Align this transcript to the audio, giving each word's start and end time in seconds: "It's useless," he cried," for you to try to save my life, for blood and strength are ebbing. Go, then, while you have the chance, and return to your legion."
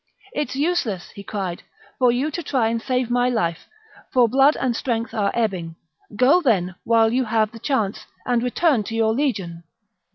"It's 0.33 0.55
useless," 0.55 1.11
he 1.11 1.21
cried," 1.21 1.61
for 1.99 2.11
you 2.11 2.31
to 2.31 2.41
try 2.41 2.73
to 2.73 2.79
save 2.79 3.11
my 3.11 3.29
life, 3.29 3.67
for 4.11 4.27
blood 4.27 4.57
and 4.59 4.75
strength 4.75 5.13
are 5.13 5.29
ebbing. 5.35 5.75
Go, 6.15 6.41
then, 6.41 6.73
while 6.85 7.13
you 7.13 7.25
have 7.25 7.51
the 7.51 7.59
chance, 7.59 8.07
and 8.25 8.41
return 8.41 8.81
to 8.85 8.95
your 8.95 9.13
legion." 9.13 9.61